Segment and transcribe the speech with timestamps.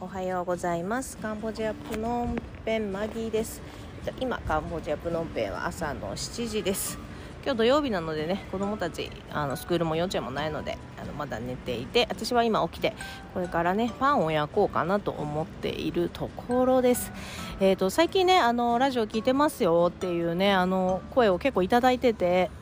[0.00, 1.18] おはようございます。
[1.18, 3.60] カンボジアプノンペンマギーです。
[4.20, 6.96] 今カンボジアプノンペンは朝の7時です。
[7.42, 12.94] 今日土曜日なのでね子供たちあのスクールも幼稚園もないのであのまだ寝ていて私は今起きて
[13.34, 17.10] これからねパンを焼こうかなと思っているところです。
[17.58, 22.52] えーと、最近ねあのラジオ聞いてますよっていうねあの声を結構いただいてて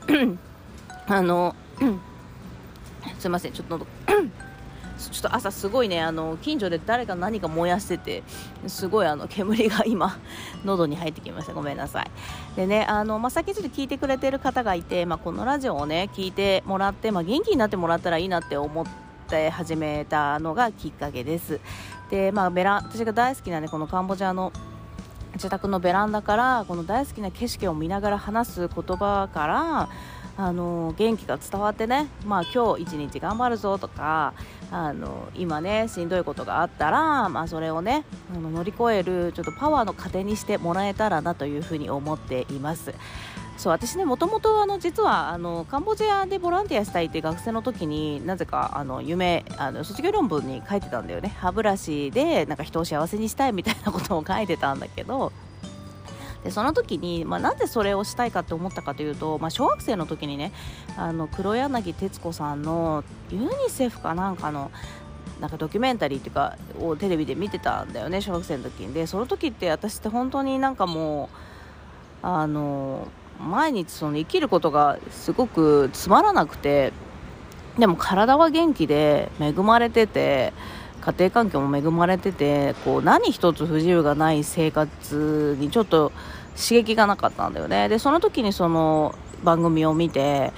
[1.07, 1.55] あの
[3.21, 3.87] すいませんちょっと
[4.99, 8.23] ちょっと朝すごいねあの近所で誰か何か燃やしてて
[8.67, 10.19] すごいあの煙が今
[10.65, 11.53] 喉に入ってきました。
[11.53, 12.11] ごめんなさい。
[12.57, 18.87] でねあの、まあ、さっきちょっと聞いてくれてる方がいて、まあ、このラジオをね聞いてもらって、まあ、元気になってもらったらいいなって思っ
[19.29, 21.61] て始めたのがきっかけです。
[22.11, 24.53] で、まあ、ベラ私が大好きなねこのカンボジアの
[25.35, 29.89] 自宅のベランダからこの大好きな景色を見ながら話す言葉から
[30.39, 34.35] あの元気が伝わってね、まあ、今日一日頑張るぞとか
[34.71, 42.95] あの今ねしんどいことがあったら、まあ、それをねあの乗り越えるちょっとパワーの糧にしてもらえたらなというふうに思っています。
[43.57, 55.33] そう私ねもともとあの実はあのカンボジアでボランティアしたいって学生の時になぜかあの夢あの卒業論文に書いてたんだよね歯ブラシでなんか人を幸せにしたいみたいなことを書いてたんだけど
[56.47, 60.53] でその時に、まあ、なんでそれをしたいかって思ったかというと、まあ、小学生の時にね
[60.97, 63.03] あの黒柳徹子さんの
[63.33, 64.71] ユニセフかなんかの
[65.41, 68.95] なんかドキュメンタリーっていうかをテレビで見てたんだよね小学生の時に。
[68.95, 71.31] でその時って私って本当になんかも
[72.23, 73.09] うあの
[73.41, 76.93] 毎日その生きることがすごくつまらなくて
[77.77, 80.53] でも体は元気で恵まれてて
[81.07, 86.11] 家庭環境も恵まれててこう何一つ不自由がない生活にちょっと
[86.57, 87.89] 刺激がなかったんだよね。
[87.89, 90.53] でその時にその番組を見て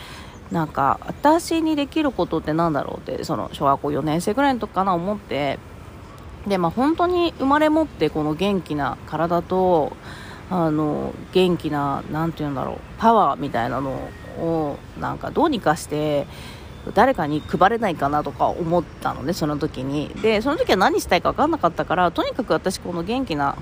[0.50, 5.58] なんか私にできることって何だろうってその小学校4年生ぐらいの時かな思って
[6.46, 9.92] でまあ本当に生まれ持ってこの元気な体と
[10.48, 14.08] あの元気な何て言うんだろうパワーみたいなの
[14.38, 16.26] をなんかどうにかして
[16.94, 20.09] 誰かに配れないかなとか思ったのねその時に。
[20.22, 23.56] でその時は何したいか分かんなかったからとにかく私この元気な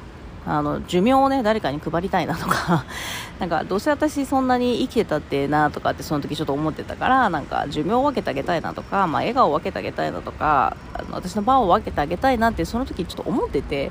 [0.46, 2.84] あの寿命をね誰かに配りたいなとか
[3.40, 13.90] なんかどうせ私そんなに生きてたってなとかってその時ちょっと思ってたからなんか寿命を分けてあげたいなとか、まあ、笑顔を分けてあげたいなとかあの私の場を分けてあげたいなってその時ちょっと思ってて。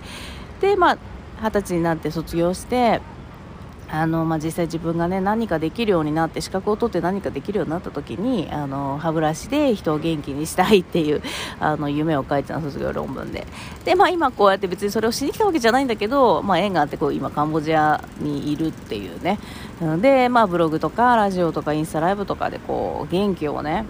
[0.62, 0.98] でまあ
[1.42, 3.02] 二十歳になって卒業して
[3.96, 11.22] あのまあ、実際自分が、ね、何かできるようになって資格を取って何かできるようになった時にあの歯ブラシで人を元気にしたいっていう
[11.60, 13.48] あの夢を書いてた卒業論文で。
[13.86, 19.40] で、まあ、今こうやって別にそれをしに来たわけじゃないんだけど、まあ、縁があってこう今カンボジアにいるっていうね。
[20.02, 23.86] で、まあ、ブログとかラジオとかインスタライブとかでこう元気をね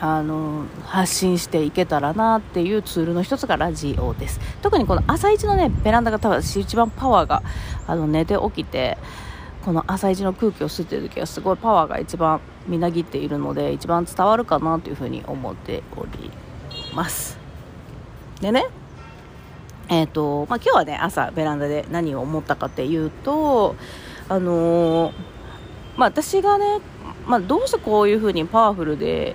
[0.00, 4.40] あの発信していけたらなっていうツールの一つがラジオです。
[4.62, 7.42] 特にこの朝一のねベランダが多分一番パワーが
[7.86, 8.96] あの寝て起きて
[9.64, 16.30] この朝一の空気を吸っている時はすごいパワーが一番みなぎっているので一番伝わるかなというふうに思っており
[16.94, 17.38] ます。
[18.40, 18.66] でね
[19.90, 23.74] えーとまあ、今日はね朝ベランダで何を思ったかっていうと
[24.28, 25.12] あのー、
[25.96, 26.80] まあ、私がね、
[27.26, 29.34] まあ、どうしてこういうふうにパワフルで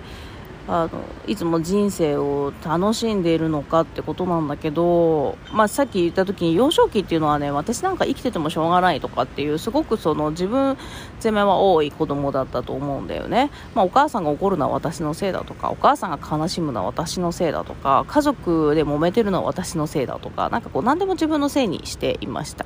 [0.68, 10.78] あのいつも人生を楽しんでいるのかってことなんだけど、まあ、さっき言った時に幼少期っていうのはね私なんか生きててもしょうがないとかっていうすごくその自分
[11.20, 22.66] 責めは多い子供だったと思うんだよね、まあ、お母さんが怒るのは私のせいだとかお母さんが悲しむのは私のせいだとか家族で揉めてるのは私のせいだとかなんかこう何でも自分のせいにしていました。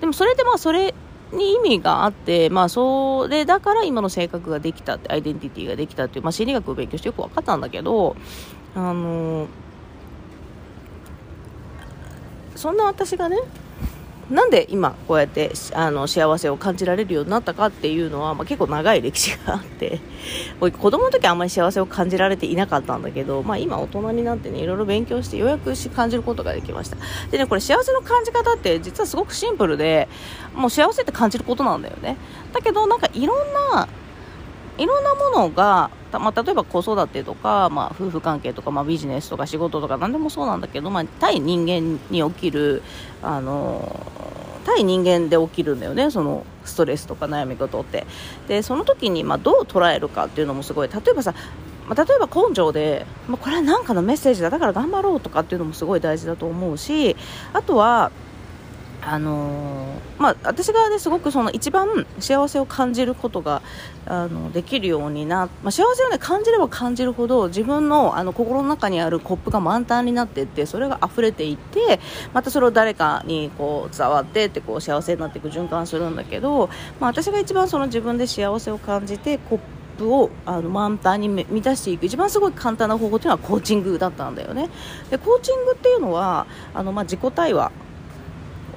[0.00, 0.94] でもそれでまあそれ
[1.32, 8.16] に意味があって、まあ、それだから今の性格ができたってアイデンティティができたっていう、まあ、心理学を勉強してよく分かったんだけど
[8.74, 9.46] あの
[12.54, 13.38] そんな私がね
[14.30, 20.00] なんで今こうやってあの幸せを感じられるようになったかっていうのは、まあ、結構長い歴史があって
[20.60, 26.96] 子供の時はあんまり幸せを感じられていなかったんだけど、まあ、今大人になってねいろいろ勉強してようやく感じることができました。
[27.30, 30.08] でねこれ幸せの感じ方って実はすごくシンプルで
[30.54, 32.16] もう幸せって感じることなんだよね。
[32.52, 33.38] だけどなんかいろん
[33.72, 33.88] な
[34.78, 42.82] いろんなものが、まあ、例えば子育てとか、まあ、夫婦関係とか、まあ、ビジネスとか仕事とか何でもそうなんだけど、まあ、対人間に起きる、
[43.20, 44.06] あの
[44.68, 48.06] 対人間で起きるんだよねそのストレスとか悩み事って。
[48.46, 50.88] でその時に、まあ、どう捉えるかっていうのもすごい。
[50.88, 51.34] 例えばさ
[51.88, 57.16] ま、例えば根性で、まあ、これは何かのメッセージだだから頑張ろうとかっていうのもすごい大事だと思うし
[57.54, 58.12] あとは
[59.10, 63.62] あのー、まあ、私がねすごくその一番幸せを感じることが
[64.04, 72.00] あのできるようにな、まあ、幸せを、ね、感じれば感じるほど自分のあの心の中にあるコップが満タンになっていってそれが溢れていって
[72.34, 76.68] またそれを誰かにこう伝わってってこう幸せになっていく循環するんだけど、
[77.00, 79.58] まあ、私が一番その自分で幸せを感じてコッ
[79.96, 84.68] プをあの満タンに満たしていく一番すごい簡単な方法というのはコーチングだったんだよね。
[85.10, 87.72] でコーチングっていうのはあの、まあ、自己対話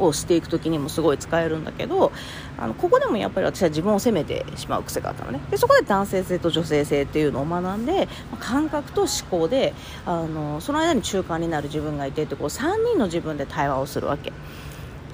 [0.06, 2.12] をしていく時にもすごい使えるんだけど
[2.58, 8.08] あのここでもやっぱり私は自分を責めてしまう癖があったのねでそこで男性性と女性性っていうのを学んで
[8.40, 9.74] 感覚と思考で
[10.06, 14.34] あのその間に中間になる自分がいてってこう3人の自分で対話をするわけ。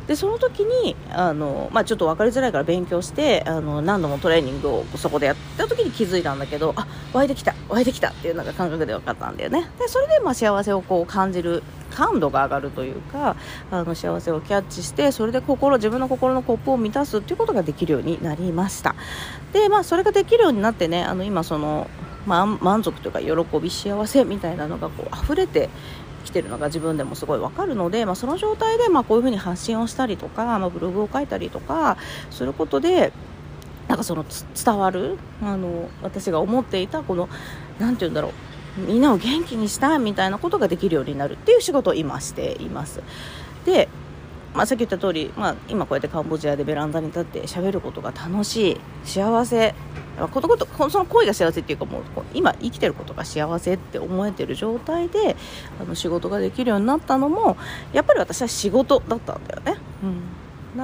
[0.08, 9.70] でその時にあの、まあ、ちょっと分かりづらいから勉強してあの何度もトレーニングをそこでやった時に気づいたんだけどあ湧いてきた湧いてきたっていうのが感覚で分かったんだよね。
[9.78, 11.62] でそれでまあ幸せをこう感じる
[11.92, 13.36] 感度が上がるというか
[13.72, 18.96] あの幸せをキャッチしてそれで心自分の心のコップを満たすっていうことができるようになりました。
[19.52, 21.90] でまあそれができるようになってねあの今その、
[22.26, 25.70] まあ、満足というか喜び幸せみたいなのがこう溢れて
[26.28, 31.98] きてるのが自分でもすごいわかるので、まあ、その状態でまあこういうふうに発信をしたりとか、まあ、ブログを書いたりとか
[32.30, 33.12] することで
[33.88, 34.26] なんかその
[34.64, 37.30] 伝わるあの私が思っていたこの
[37.80, 38.34] 何て言うんだろ
[38.78, 43.02] うみんなを元気にしたいみたいなことができるようになるっていう仕事を今しています。
[43.66, 43.90] で
[44.58, 49.76] まあ、さっき言った通り、まあ、今こうやってカンボジアでベランダに立って喋ることが楽しい幸せ
[50.32, 55.36] このことその恋が幸せっていうかもう今生きてることが幸せって思えてる状態で
[55.80, 57.56] あの仕事ができるようになったのも
[57.94, 59.78] やっぱり私は仕事だったんだよね。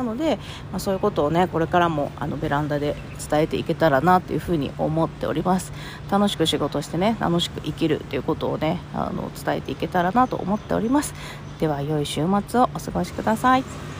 [0.03, 0.37] なので、
[0.71, 2.95] まあ、そういうことをねこれからもあのベランダで
[3.29, 5.71] 伝えていけたらなというふうに思っております。
[6.11, 11.13] 楽しく仕事してね楽しく生きるということをねあの伝えていけたらなと思っております。
[11.59, 13.92] では良い週末をお過ごしください。